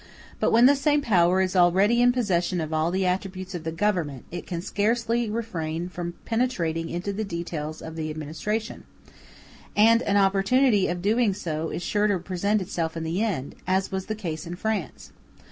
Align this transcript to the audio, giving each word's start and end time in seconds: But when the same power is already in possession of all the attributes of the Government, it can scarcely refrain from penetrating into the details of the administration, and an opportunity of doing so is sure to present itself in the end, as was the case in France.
But 0.39 0.49
when 0.51 0.65
the 0.65 0.75
same 0.75 1.01
power 1.03 1.41
is 1.41 1.55
already 1.55 2.01
in 2.01 2.11
possession 2.11 2.59
of 2.59 2.73
all 2.73 2.89
the 2.89 3.05
attributes 3.05 3.53
of 3.53 3.63
the 3.63 3.71
Government, 3.71 4.25
it 4.31 4.47
can 4.47 4.59
scarcely 4.59 5.29
refrain 5.29 5.89
from 5.89 6.15
penetrating 6.25 6.89
into 6.89 7.13
the 7.13 7.23
details 7.23 7.83
of 7.83 7.95
the 7.95 8.09
administration, 8.09 8.85
and 9.75 10.01
an 10.01 10.17
opportunity 10.17 10.87
of 10.87 11.03
doing 11.03 11.35
so 11.35 11.69
is 11.69 11.83
sure 11.83 12.07
to 12.07 12.17
present 12.17 12.63
itself 12.63 12.97
in 12.97 13.03
the 13.03 13.21
end, 13.21 13.53
as 13.67 13.91
was 13.91 14.07
the 14.07 14.15
case 14.15 14.47
in 14.47 14.55
France. 14.55 15.11